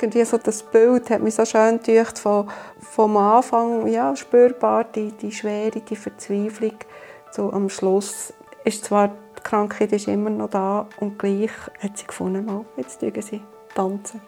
[0.00, 5.12] Irgendwie so das Bild hat mich so schön gedacht, von, vom Anfang ja, spürbar die,
[5.12, 6.76] die Schwere, die Verzweiflung.
[7.30, 8.32] So am Schluss
[8.64, 11.50] ist zwar die Krankheit ist immer noch da und gleich
[11.80, 13.42] hat sie gefunden, mal, jetzt dürfen sie
[13.74, 14.22] tanzen.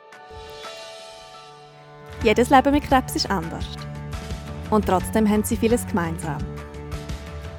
[2.23, 3.65] Jedes Leben mit Krebs ist anders.
[4.69, 6.39] Und trotzdem haben sie vieles gemeinsam.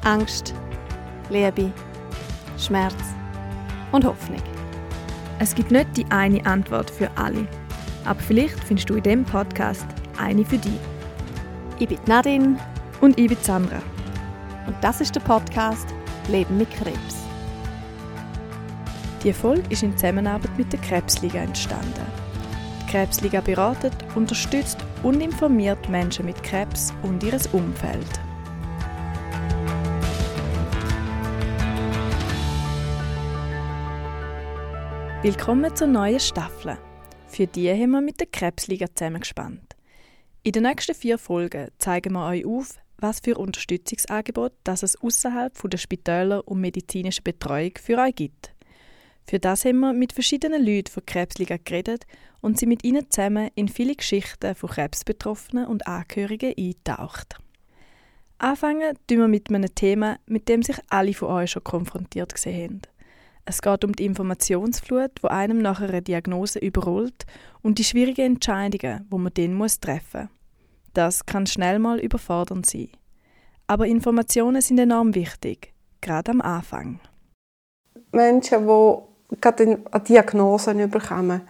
[0.04, 0.54] Angst,
[1.32, 1.72] Liebe,
[2.60, 2.96] Schmerz
[3.92, 4.42] und Hoffnung.
[5.40, 7.48] Es gibt nicht die eine Antwort für alle.
[8.06, 9.86] Aber vielleicht findest du in diesem Podcast
[10.18, 10.80] eine für dich.
[11.80, 12.58] Ich bin Nadine.
[13.02, 13.82] Und ich bin Sandra.
[14.66, 15.88] Und das ist der Podcast
[16.30, 17.18] Leben mit Krebs.
[19.24, 22.06] Die Folge ist in Zusammenarbeit mit der Krebsliga entstanden.
[22.82, 28.08] Die Krebsliga beratet, unterstützt und informiert Menschen mit Krebs und ihres Umfeld.
[35.22, 36.78] Willkommen zur neuen Staffel.
[37.34, 39.76] Für die haben wir mit der Krebsliga zusammengespannt.
[40.44, 45.60] In den nächsten vier Folgen zeigen wir euch auf, was für Unterstützungsangebote das es außerhalb
[45.68, 48.54] der Spitäler und medizinischen Betreuung für euch gibt.
[49.26, 52.06] Für das haben wir mit verschiedenen Leuten von Krebsliga geredet
[52.42, 57.40] und sie mit ihnen zusammen in viele Geschichten von Krebsbetroffenen und Angehörigen eingetaucht.
[58.38, 62.64] Anfangen tun wir mit einem Thema, mit dem sich alle von euch schon konfrontiert gesehen
[62.64, 62.82] haben.
[63.46, 67.26] Es geht um die Informationsflut, wo einem nach einer Diagnose überrollt
[67.62, 70.30] und die schwierigen Entscheidungen, wo man dann muss treffen.
[70.94, 72.90] Das kann schnell mal überfordernd sein.
[73.68, 77.00] Aber Informationen sind enorm wichtig, gerade am Anfang.
[78.12, 81.42] Menschen, die gerade eine Diagnose bekommen,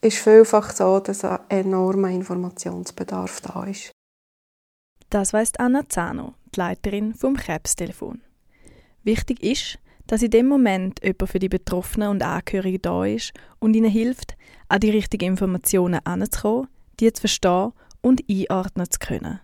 [0.00, 3.92] ist vielfach so, dass ein enormer Informationsbedarf da ist.
[5.10, 8.22] Das weist Anna Zano, die Leiterin vom Krebstelefon.
[9.04, 9.78] Wichtig ist,
[10.12, 14.36] dass in dem Moment jemand für die Betroffenen und Angehörigen da ist und ihnen hilft,
[14.68, 16.68] an die richtigen Informationen anzukommen,
[17.00, 19.40] die zu verstehen und einordnen zu können.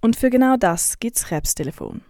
[0.00, 2.02] Und für genau das gibt es Krebstelefon.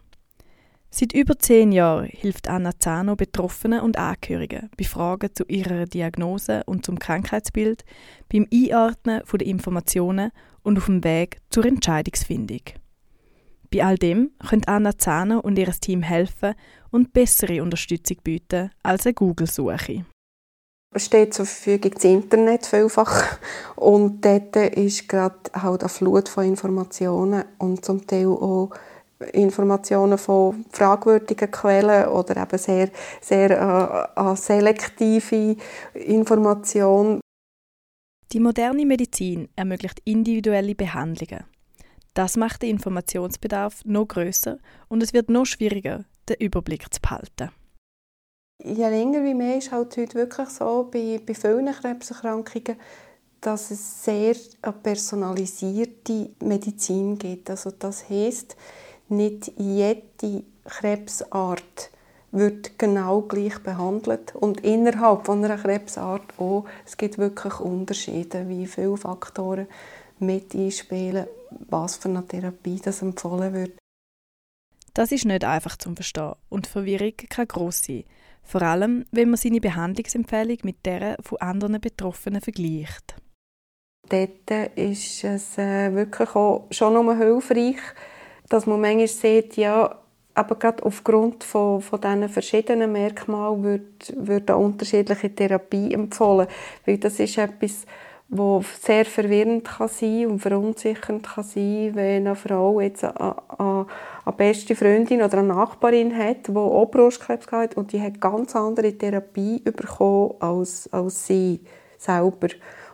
[0.91, 6.64] Seit über zehn Jahren hilft Anna Zano Betroffenen und Angehörigen bei Fragen zu ihrer Diagnose
[6.67, 7.86] und zum Krankheitsbild,
[8.30, 10.30] beim Einordnen der Informationen
[10.62, 12.61] und auf dem Weg zur Entscheidungsfindung.
[13.73, 16.55] Bei all dem können Anna Zahner und ihr Team helfen
[16.90, 20.05] und bessere Unterstützung bieten als eine Google-Suche.
[20.95, 23.39] Es steht zur Verfügung das Internet vielfach
[23.77, 28.70] und dort ist gerade halt eine Flut von Informationen und zum Teil auch
[29.33, 32.90] Informationen von fragwürdigen Quellen oder eben sehr,
[33.20, 35.56] sehr äh, selektive
[35.92, 37.20] Informationen.
[38.33, 41.45] Die moderne Medizin ermöglicht individuelle Behandlungen.
[42.18, 44.58] Das macht den Informationsbedarf noch größer
[44.89, 47.52] und es wird noch schwieriger, den Überblick zu behalten.
[48.61, 52.77] Je länger wie mehr ist halt heute wirklich so bei, bei vielen Krebserkrankungen,
[53.40, 57.51] dass es sehr eine personalisierte Medizin gibt.
[57.51, 58.56] Also das heißt,
[59.11, 61.92] nicht jede Krebsart
[62.33, 66.64] wird genau gleich behandelt und innerhalb von einer Krebsart auch.
[66.85, 69.68] Es gibt wirklich Unterschiede, wie viele Faktoren
[70.20, 71.27] mit einspielen,
[71.68, 73.79] was für eine Therapie das empfohlen wird.
[74.95, 78.05] Das ist nicht einfach zu verstehen und Verwirrung kann gross sein.
[78.42, 83.14] Vor allem, wenn man seine Behandlungsempfehlung mit der von anderen Betroffenen vergleicht.
[84.08, 87.77] Dort ist es äh, wirklich auch schon nur hilfreich,
[88.48, 89.98] dass man manchmal sieht, ja,
[90.35, 96.46] aber gerade aufgrund von, von diesen verschiedenen Merkmalen wird, wird eine unterschiedliche Therapie empfohlen.
[96.86, 97.86] Weil das ist etwas,
[98.28, 103.86] wo sehr verwirrend kann sein und verunsichernd kann sein, wenn eine Frau jetzt eine, eine,
[104.24, 108.55] eine beste Freundin oder eine Nachbarin hat, die auch Brustkrebs hat und die hat ganz
[108.55, 111.61] andere Therapie bekommen als, als sie
[111.96, 112.48] selber.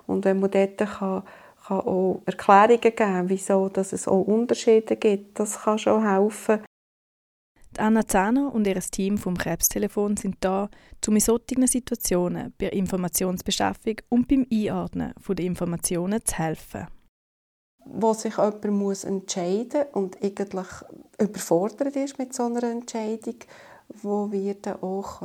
[0.07, 1.23] Und wenn man dort kann,
[1.67, 6.61] kann auch Erklärungen geben, wieso dass es auch Unterschiede gibt, das kann schon helfen.
[7.79, 10.69] Anna Zahner und ihr Team vom Krebstelefon sind da,
[11.07, 16.87] um in solchen Situationen bei Informationsbeschaffung und beim Einordnen der Informationen zu helfen.
[17.87, 20.67] Wo sich jemand muss entscheiden und eigentlich
[21.21, 23.37] überfordert ist mit so einer Entscheidung,
[23.89, 25.21] wo wir dann auch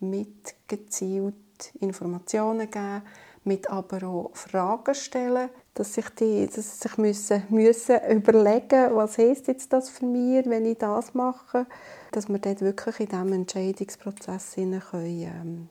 [0.00, 1.34] mit gezielt
[1.80, 3.02] Informationen geben
[3.44, 9.48] mit aber auch Fragen stellen, dass sich die, dass sich müssen, müssen überlegen, was heißt
[9.48, 11.66] jetzt das für mich, wenn ich das mache,
[12.10, 15.68] dass wir dort wirklich in diesem Entscheidungsprozess können, ähm,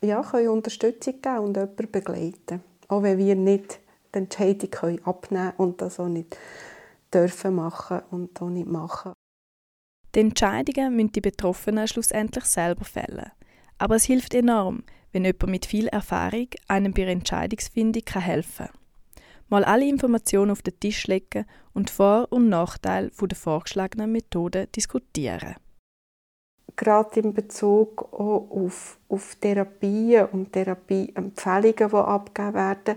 [0.00, 2.62] ja, können Unterstützung geben und jemanden begleiten.
[2.88, 3.80] Auch wenn wir nicht
[4.14, 6.36] die Entscheidung können abnehmen und das auch nicht
[7.12, 9.12] dürfen machen und auch nicht machen.
[10.14, 13.30] Die Entscheidungen müssen die Betroffenen schlussendlich selber fällen.
[13.78, 18.83] Aber es hilft enorm, wenn jemand mit viel Erfahrung einem bei der Entscheidungsfindung helfen kann.
[19.48, 25.56] Mal alle Informationen auf den Tisch legen und Vor- und Nachteile der vorgeschlagenen Methode diskutieren.
[26.76, 32.96] Gerade in Bezug auf, auf Therapien und Therapieempfehlungen, die abgegeben werden,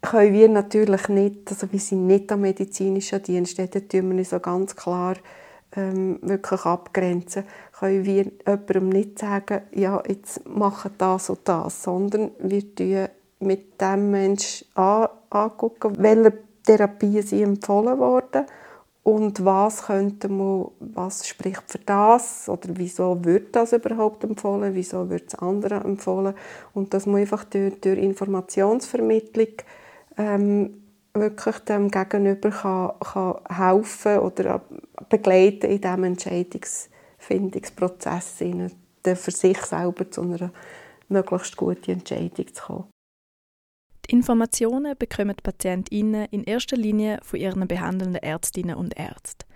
[0.00, 4.40] können wir natürlich nicht, also wir sind nicht am medizinischen Dienst, dort tun wir so
[4.40, 5.16] ganz klar
[5.76, 7.44] ähm, wirklich abgrenzen,
[7.78, 13.08] können wir jemandem nicht sagen, ja, jetzt machen das und das, sondern wir tun
[13.40, 16.32] mit dem Menschen an, angucken, welche
[16.64, 18.44] Therapien sie empfohlen worden
[19.02, 25.08] und was könnte man, was spricht für das oder wieso wird das überhaupt empfohlen, wieso
[25.08, 26.34] wird es anderen empfohlen
[26.74, 29.54] und dass man einfach durch, durch Informationsvermittlung
[30.18, 30.82] ähm,
[31.14, 34.60] wirklich dem Gegenüber kann, kann helfen oder
[35.08, 38.44] begleiten in diesem Entscheidungsfindungsprozess,
[39.02, 40.50] für sich selber zu einer
[41.08, 42.84] möglichst guten Entscheidung zu kommen.
[44.12, 49.46] Informationen bekommen die PatientInnen in erster Linie von ihren behandelnden Ärztinnen und Ärzten.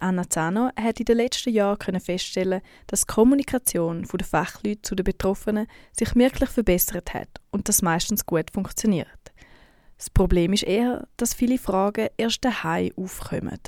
[0.00, 5.04] Anna Zano hat in den letzten Jahren feststellen, dass die Kommunikation der Fachleute zu den
[5.04, 9.08] Betroffenen sich wirklich verbessert hat und das meistens gut funktioniert.
[9.98, 13.60] Das Problem ist eher, dass viele Fragen erst daheim aufkommen.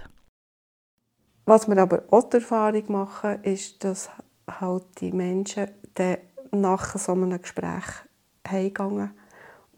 [1.44, 4.08] Was wir aber auch die Erfahrung machen, ist, dass
[4.48, 6.16] halt die Menschen dann
[6.52, 7.84] nach so einem Gespräch
[8.48, 9.10] heimgehen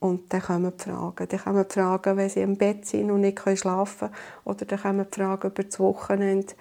[0.02, 1.28] und dann kommen die Fragen.
[1.28, 4.14] Dann kommen die Fragen, wenn sie im Bett sind und nicht schlafen können.
[4.44, 6.54] Oder dann kommen die Fragen über das Wochenende.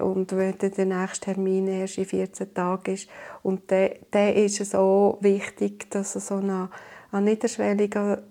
[0.00, 3.10] Und wenn der nächste Termin erst in 14 Tagen ist.
[3.42, 6.70] Und dann, dann ist es auch wichtig, dass so eine,
[7.12, 8.22] eine niederschwellige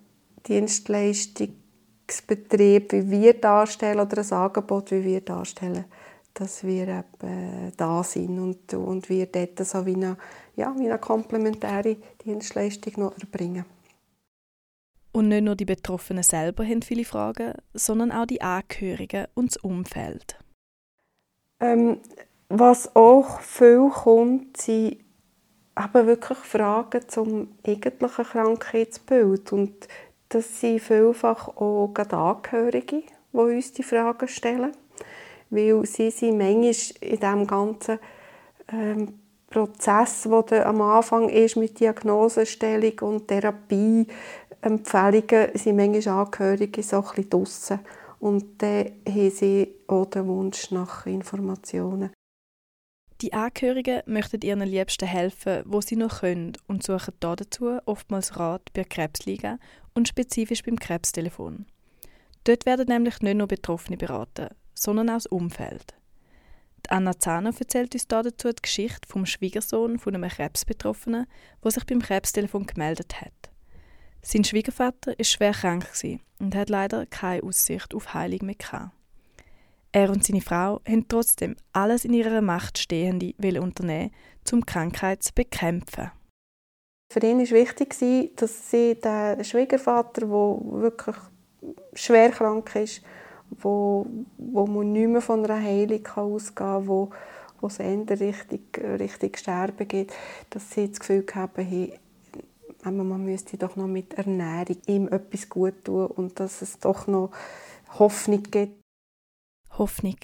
[0.48, 5.86] Dienstleistungsbetrieb, wie wir darstellen, oder ein Angebot, wie wir darstellen,
[6.33, 10.18] dass wir eben da sind und, und wir dort so wie eine,
[10.56, 13.75] ja, wie eine komplementäre Dienstleistung noch erbringen.
[15.16, 19.64] Und nicht nur die Betroffenen selber haben viele Fragen, sondern auch die Angehörigen und das
[19.64, 20.38] Umfeld.
[21.62, 22.02] Ähm,
[22.50, 24.98] was auch viel kommt, sind
[25.74, 29.54] aber wirklich Fragen zum eigentlichen Krankheitsbild.
[29.54, 29.88] Und
[30.28, 34.74] das sind vielfach auch Angehörige, die uns die Fragen stellen.
[35.50, 38.00] Weil sie sind manchmal in diesem ganzen
[38.68, 39.14] ähm,
[39.50, 43.30] Prozess, der am Anfang ist mit Diagnosestellung und
[44.66, 47.80] Therapieempfehlungen, sind manchmal Angehörige so ein bisschen.
[48.20, 52.12] Und dann haben sie auch den Wunsch nach Informationen.
[53.22, 58.74] Die Angehörigen möchten ihren Liebsten helfen, wo sie noch können und suchen dazu oftmals Rat
[58.74, 59.58] bei Krebsliga
[59.94, 61.66] und spezifisch beim Krebstelefon.
[62.44, 65.96] Dort werden nämlich nicht nur Betroffene beraten, sondern auch das Umfeld.
[66.90, 71.26] Anna Zahner erzählt uns dazu die Geschichte vom Schwiegersohn von einem Krebsbetroffenen,
[71.64, 73.45] der sich beim Krebstelefon gemeldet hat.
[74.27, 75.86] Sein Schwiegervater war schwer krank
[76.39, 78.89] und hat leider keine Aussicht auf Heilung mehr gehabt.
[79.92, 84.10] Er und seine Frau haben trotzdem alles in ihrer Macht Stehende unternehmen,
[84.51, 86.10] um Krankheit zu bekämpfen.
[87.13, 91.16] Für ihn war wichtig, dass sie den Schwiegervater, der wirklich
[91.94, 93.04] schwer krank ist,
[93.51, 94.07] wo,
[94.39, 97.12] wo man nicht mehr von einer Heilung ausgehen kann, wo,
[97.62, 100.12] wo es eher richtig, richtig Sterben geht,
[100.50, 101.92] dass sie das Gefühl haben,
[102.92, 107.32] man müsste doch noch mit Ernährung ihm etwas gut tun und dass es doch noch
[107.98, 108.82] Hoffnung gibt.
[109.77, 110.18] Hoffnung.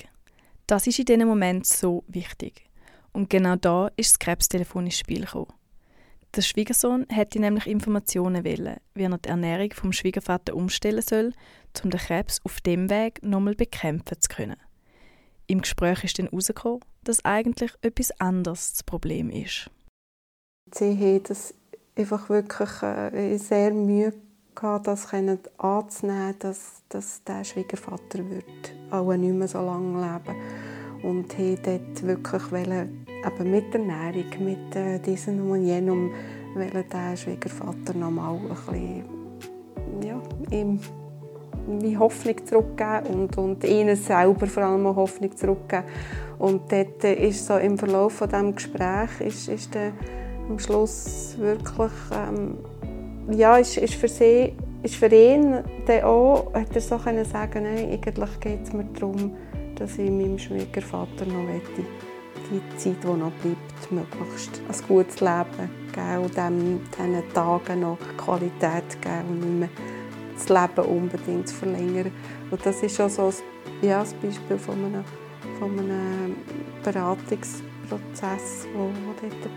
[0.68, 2.70] Das ist in diesem Moment so wichtig.
[3.14, 5.54] Und genau da ist das Krebstelefon ins Spiel gekommen.
[6.34, 11.34] Der Schwiegersohn hätte nämlich Informationen wollen, wie er die Ernährung vom Schwiegervater umstellen soll,
[11.84, 14.56] um den Krebs auf dem Weg nochmal bekämpfen zu können.
[15.48, 19.70] Im Gespräch ist dann herausgekommen, dass eigentlich etwas anderes das Problem ist.
[20.74, 21.54] Haben das
[21.96, 24.14] einfach wirklich äh, sehr Mühe
[24.56, 25.08] gehabt, das
[25.58, 30.36] anzunehmen, dass, dass der Schwiegervater wird auch nicht mehr so lange leben
[31.04, 36.12] und haben dort wirklich wollen, eben mit Ernährung, mit äh, diesem und jenem,
[36.54, 39.04] wollen den Schwiegervater noch mal ein bisschen,
[40.04, 40.22] ja,
[40.52, 40.80] ihm
[41.68, 45.84] wie Hoffnung zurückgeben und, und ihnen selber vor allem auch Hoffnung zurückgeben.
[46.40, 49.94] Und dort ist so im Verlauf von diesem Gespräch ist, ist der,
[50.52, 52.58] am Schluss wirklich ähm,
[53.32, 54.54] ja, ist, ist für sie
[54.84, 58.86] ist für ihn dann auch, hat er so können sagen, nein, eigentlich geht es mir
[58.86, 59.36] darum,
[59.76, 61.86] dass ich meinem Schwiegervater noch möchte,
[62.50, 67.98] die Zeit, die noch bleibt, möglichst ein gutes Leben geben und dem, diesen Tagen noch
[68.18, 69.70] Qualität geben und nicht mehr
[70.34, 72.12] das Leben unbedingt zu verlängern.
[72.50, 75.04] Und das ist schon so ein, ja, ein Beispiel von einem,
[75.60, 76.36] von einem
[76.84, 79.52] Beratungsprozess, der dort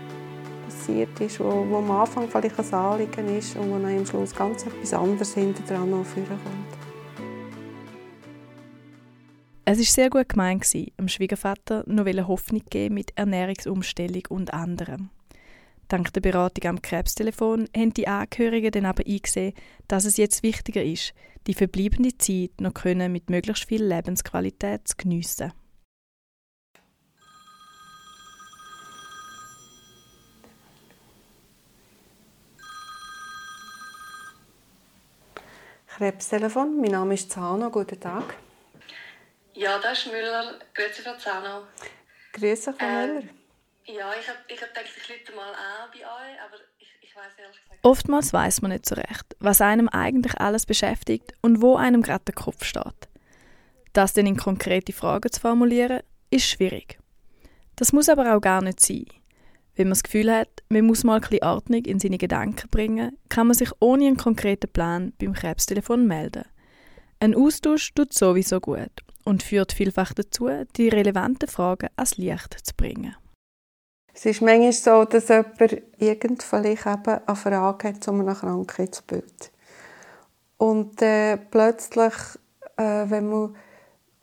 [0.65, 4.35] passiert ist, wo, wo am Anfang vielleicht ein Anliegen ist und wo dann am Schluss
[4.35, 6.85] ganz etwas anderes hinter dran noch kommt.
[9.67, 15.09] Es war sehr gut gemeint, dem Schwiegervater noch Hoffnung geben mit Ernährungsumstellung und anderem.
[15.87, 19.53] Dank der Beratung am Krebstelefon haben die Angehörigen dann aber eingesehen,
[19.87, 21.13] dass es jetzt wichtiger ist,
[21.47, 25.51] die verbleibende Zeit noch können mit möglichst viel Lebensqualität zu geniessen.
[35.97, 38.35] Krebstelefon, mein Name ist Zano, guten Tag.
[39.53, 40.59] Ja, das ist Müller.
[40.73, 41.67] Grüezi, Frau Zano.
[42.33, 43.21] Grüezi, Frau äh, Müller.
[43.85, 47.15] Ja, ich habe ich hab gedacht, ich lüte mal an bei euch, aber ich, ich
[47.15, 47.79] weiß ehrlich gesagt...
[47.83, 52.25] Oftmals weiß man nicht so recht, was einem eigentlich alles beschäftigt und wo einem gerade
[52.25, 53.07] der Kopf steht.
[53.93, 56.99] Das dann in konkrete Fragen zu formulieren, ist schwierig.
[57.77, 59.05] Das muss aber auch gar nicht sein.
[59.75, 63.17] Wenn man das Gefühl hat, man muss mal ein bisschen Ordnung in seine Gedanken bringen,
[63.29, 66.45] kann man sich ohne einen konkreten Plan beim Krebstelefon melden.
[67.19, 68.91] Ein Austausch tut sowieso gut
[69.23, 73.15] und führt vielfach dazu, die relevanten Fragen ans Licht zu bringen.
[74.13, 79.51] Es ist manchmal so, dass jemand irgend vielleicht eben eine Frage hat zu einem Krankheitsbild.
[80.57, 82.13] Und äh, plötzlich,
[82.77, 83.55] äh, wenn man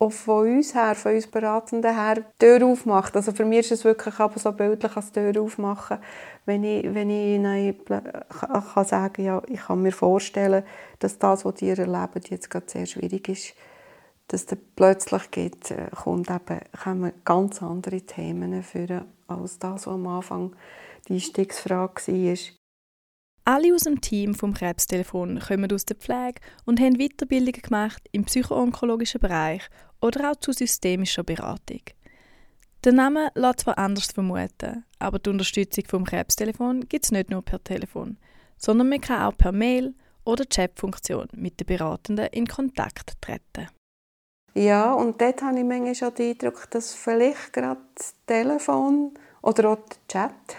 [0.02, 3.14] auch von uns her, von uns Beratenden her, die Tür aufmacht.
[3.14, 5.98] Also für mich ist es wirklich so bildlich als Tür aufmachen,
[6.44, 10.64] wenn ich, wenn ich ihnen kann sagen ja, ich kann mir vorstellen,
[10.98, 13.54] dass das, was ihr erlebt, jetzt gerade sehr schwierig ist,
[14.28, 19.94] dass dann plötzlich geht, äh, kommt eben, kommen ganz andere Themen führen, als das, was
[19.94, 20.56] am Anfang
[21.08, 22.38] die Einstiegsfrage war.
[23.44, 28.24] Alle aus dem Team vom Krebstelefon kommen aus der Pflege und haben Weiterbildungen gemacht im
[28.24, 29.62] psychoonkologischen Bereich
[30.00, 31.82] oder auch zu systemischer Beratung.
[32.84, 37.40] Der Name lässt zwar anders vermuten, aber die Unterstützung vom Krebstelefon gibt es nicht nur
[37.40, 38.18] per Telefon,
[38.56, 43.68] sondern man kann auch per Mail oder Chatfunktion mit den Beratenden in Kontakt treten.
[44.54, 49.12] Ja, und dort habe ich manchmal schon den Eindruck, dass vielleicht gerade das Telefon
[49.42, 50.56] oder auch der Chat,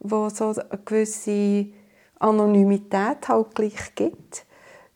[0.00, 1.68] wo so eine gewisse
[2.18, 4.44] Anonymität halt gleich gibt,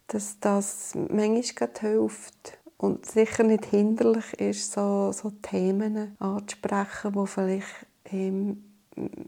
[0.09, 7.87] dass das manchmal hilft und sicher nicht hinderlich ist, so, so Themen anzusprechen, die vielleicht
[8.11, 8.65] in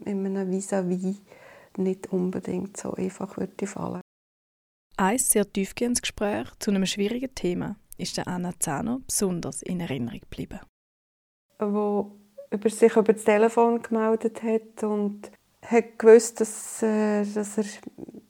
[0.05, 1.21] einem Vis-à-vis
[1.77, 4.01] nicht unbedingt so einfach würde fallen.
[4.97, 10.19] Ein sehr tiefgehendes Gespräch zu einem schwierigen Thema ist der Anna Zano besonders in Erinnerung
[10.19, 10.59] geblieben.
[11.59, 12.11] Wo
[12.49, 15.31] über sich über das Telefon gemeldet hat und
[15.61, 17.65] hat gewusst, dass, äh, dass, er,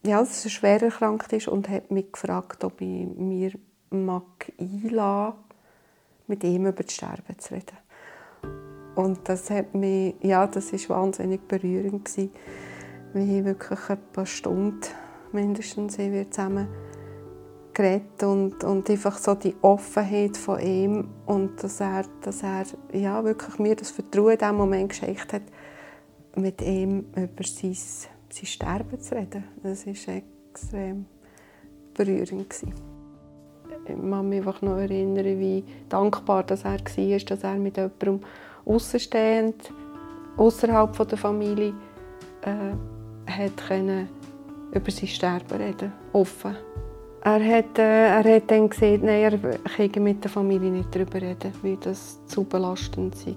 [0.05, 3.53] ja, dass er schwer erkrankt ist und hat mich gefragt, ob ich mir
[3.91, 5.39] mag einlassen,
[6.27, 7.77] mit ihm über das Sterben zu reden.
[8.95, 12.31] Und das hat mich, ja, das ist wahnsinnig berührend gewesen.
[13.13, 14.79] Wir haben wirklich ein paar Stunden
[15.31, 16.67] mindestens zusammen
[17.73, 23.23] geredet und, und einfach so die Offenheit von ihm und dass er, dass er ja,
[23.23, 25.43] wirklich mir das Vertrauen in diesem Moment geschenkt hat,
[26.35, 29.45] mit ihm über sein, sein Sterben zu reden.
[29.63, 31.05] Das war extrem
[31.93, 32.49] berührend.
[32.49, 32.90] Gewesen
[33.89, 38.21] mich einfach noch erinnern, wie dankbar dass er war, dass er mit jemandem
[38.65, 39.71] außenstehend,
[40.37, 41.73] außerhalb der Familie,
[42.43, 44.09] äh, hat können
[44.71, 46.55] über sein Sterben reden, offen.
[47.23, 51.21] Er hat, äh, er hat dann gesagt, nein, er kann mit der Familie nicht darüber
[51.21, 53.35] reden, weil das zu belastend sei.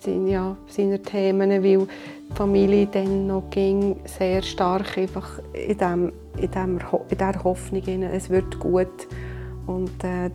[0.00, 6.12] Seine, ja, seine Themen, weil die Familie dann noch ging, sehr stark einfach in, dem,
[6.36, 9.08] in, dem, in dieser Hoffnung, es wird gut
[9.68, 10.30] und, äh,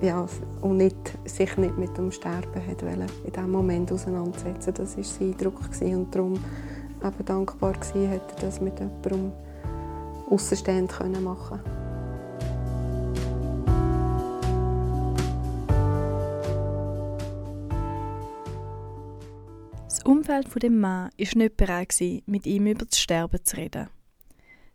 [0.00, 0.26] ja,
[0.60, 4.72] und nicht, sich nicht mit dem Sterben hat in diesem Moment auseinandersetzen.
[4.74, 9.32] Das war sein Eindruck und darum eben dankbar war, hätte er das mit jemandem
[10.30, 11.86] außenstehend machen können.
[19.88, 21.94] Das Umfeld von dem Mann war nicht bereit,
[22.26, 23.95] mit ihm über das Sterben zu reden.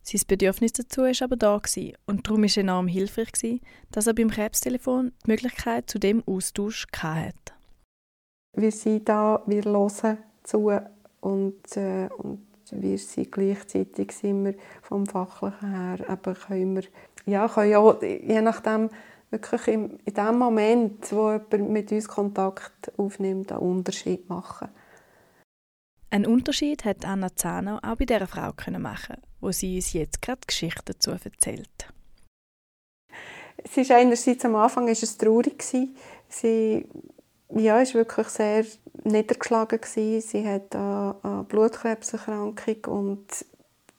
[0.04, 4.08] Sein Bedürfnis dazu war aber da gewesen, und darum war es enorm hilfreich, gewesen, dass
[4.08, 7.54] er beim Krebstelefon die Möglichkeit zu dem Austausch hatte.
[8.54, 10.72] Wir sind da, wir hören zu
[11.22, 16.84] und, äh, und wir sind gleichzeitig sind wir vom Fachlichen her, eben können wir,
[17.26, 18.90] ja, können auch, je nachdem,
[19.30, 24.68] wirklich in, in dem Moment, wo jemand mit uns Kontakt aufnimmt, einen Unterschied machen.
[26.10, 30.42] Ein Unterschied hat Anna Zahner auch bei dieser Frau machen, wo sie uns jetzt gerade
[30.46, 31.92] Geschichten dazu erzählt.
[33.64, 35.62] Es ist einerseits am Anfang ist es traurig
[36.30, 36.86] Sie
[37.54, 38.66] ja, ist wirklich sehr
[39.04, 40.22] niedergeschlagen gewesen.
[40.22, 43.46] Sie hat eine Blutkrebserkrankung und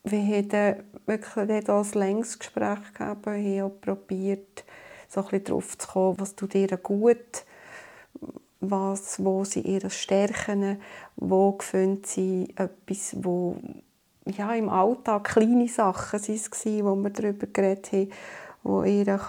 [0.03, 3.25] wir haben wirklich ein längeres Gespräch gehabt.
[3.25, 4.63] Wir haben probiert,
[5.07, 7.45] so ein darauf zu kommen, was tut ihr gut,
[8.59, 10.81] was, wo sind ihre Stärken,
[11.15, 13.57] wo findet sie etwas, wo
[14.25, 18.09] ja, im Alltag kleine Sachen waren, wo wir darüber geredet haben,
[18.63, 19.19] wo ihr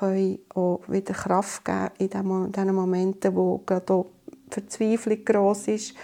[0.54, 4.04] auch wieder Kraft geben in diesen Momenten, wo gerade
[4.50, 5.94] Verzweiflung gross ist.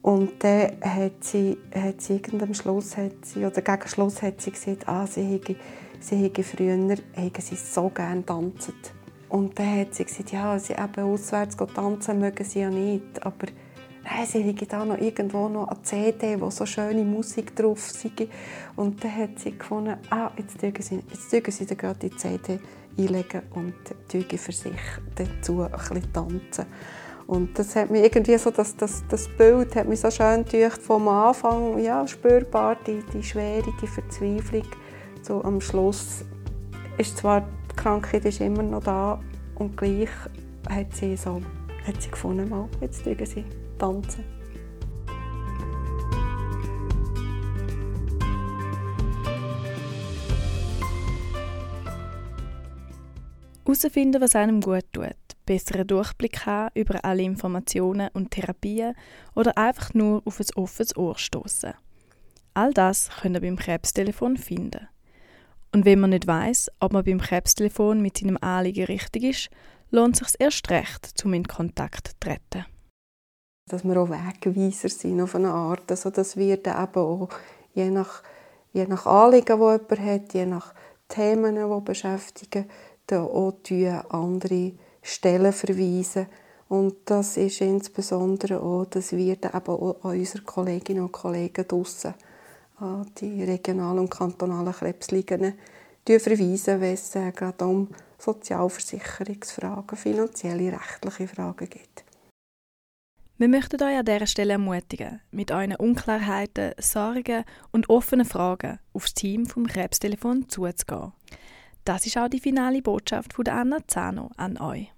[0.00, 4.50] Und dann hat sie, hat sie am Schluss, hat sie, oder gegen Schluss hat sie
[4.50, 5.54] gesagt, ah, sie hätte,
[6.00, 8.74] sie hätte früher hätte sie so gerne tanzen.
[9.28, 13.46] Und dann hat sie gesagt, ja, sie eben auswärts tanzen mögen sie ja nicht, aber
[14.04, 18.28] nein, sie hätte da noch irgendwo noch eine CD, wo so schöne Musik drauf sei.
[18.76, 22.58] Und dann hat sie gefunden, ah, jetzt dürfen sie, jetzt sie gerade die CD
[22.98, 23.74] einlegen und
[24.08, 24.72] für sich
[25.14, 26.66] dazu ein bisschen tanzen.
[27.26, 30.74] Und das hat mir irgendwie so, das, das, das Bild hat mich so schön durch
[30.74, 34.66] vom Anfang, ja, spürbar, die, die Schwere, die Verzweiflung.
[35.22, 36.24] So am Schluss
[36.98, 39.20] ist zwar die Krankheit ist immer noch da
[39.54, 40.10] und gleich
[40.68, 41.40] hat sie, so,
[41.86, 43.44] hat sie gefunden, mal, jetzt dürfen sie
[43.82, 44.24] tanzen.
[53.64, 58.94] Herausfinden, was einem gut tut besseren Durchblick haben über alle Informationen und Therapien
[59.34, 61.74] oder einfach nur auf ein offenes Ohr stoßen.
[62.54, 64.88] All das können ihr beim Krebstelefon finden.
[65.72, 69.50] Und wenn man nicht weiß, ob man beim Krebstelefon mit seinem Anliegen richtig ist,
[69.90, 72.66] lohnt es sich erst recht, um in Kontakt zu treten.
[73.66, 77.28] Dass wir auch Wegweiser sind auf eine Art, also dass wir dann eben auch
[77.74, 78.22] je nach,
[78.72, 80.74] je nach Anliegen, die jemand hat, je nach
[81.08, 82.66] Themen, die beschäftigen,
[83.06, 83.54] dann auch
[84.10, 86.26] andere Stellen verweisen.
[86.68, 91.68] Und das ist insbesondere auch, dass wir dann eben auch an unsere Kolleginnen und Kollegen
[91.68, 92.14] draussen,
[92.78, 95.54] an die regionalen und kantonalen Krebsligen,
[96.06, 97.88] verweisen, wenn es äh, gerade um
[98.18, 102.04] Sozialversicherungsfragen, finanzielle, rechtliche Fragen geht.
[103.42, 109.14] Wir möchten euch an dieser Stelle ermutigen, mit euren Unklarheiten, Sorgen und offenen Fragen aufs
[109.14, 111.12] Team vom Krebstelefon zuzugehen.
[111.84, 114.92] Das ist auch die finale Botschaft von Anna Zano an euch.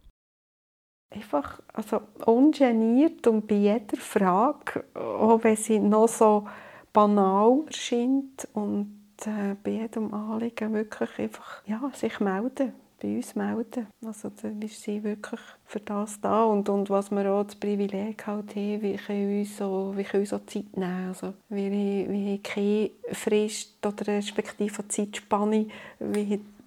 [1.09, 6.47] Einfach also ungeniert und bei jeder Frage, auch wenn sie noch so
[6.93, 13.87] banal erscheint und äh, bei jedem Anliegen wirklich einfach ja, sich melden, bei uns melden.
[14.05, 14.31] Also
[14.61, 18.83] ist sie wirklich für das da und, und was wir auch das Privileg halt haben,
[18.83, 21.09] wir können uns so, wir können uns auch Zeit nehmen.
[21.09, 25.67] Also wir, wir haben keine Frist oder respektive Zeitspanne,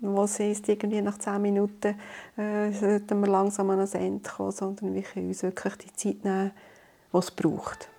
[0.01, 1.95] wo es heisst, irgendwie nach 10 Minuten
[2.37, 6.23] äh, sollten wir langsam an ein Ende kommen, sondern wir können uns wirklich die Zeit
[6.23, 6.51] nehmen,
[7.11, 7.89] die es braucht.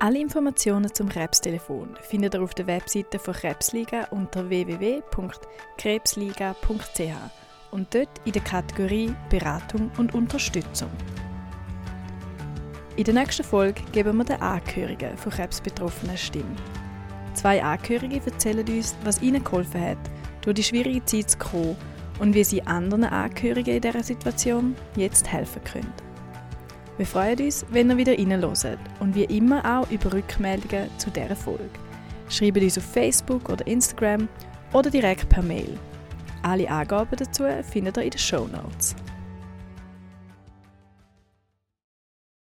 [0.00, 7.00] Alle Informationen zum Krebstelefon findet ihr auf der Webseite von Krebsliga unter www.krebsliga.ch
[7.72, 10.90] und dort in der Kategorie Beratung und Unterstützung.
[12.94, 16.54] In der nächsten Folge geben wir den Angehörigen von Krebsbetroffenen Stimme.
[17.34, 19.98] Zwei Angehörige erzählen uns, was ihnen geholfen hat,
[20.42, 21.76] durch die schwierige Zeit zu kommen
[22.20, 26.07] und wie sie anderen Angehörigen in dieser Situation jetzt helfen können.
[26.98, 31.36] Wir freuen uns, wenn ihr wieder reinhört und wie immer auch über Rückmeldungen zu dieser
[31.36, 31.70] Folge.
[32.28, 34.28] Schreibt uns auf Facebook oder Instagram
[34.72, 35.78] oder direkt per Mail.
[36.42, 38.96] Alle Angaben dazu findet ihr in den Show Notes.